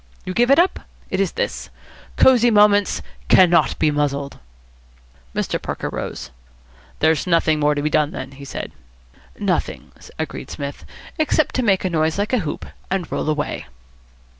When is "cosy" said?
2.17-2.49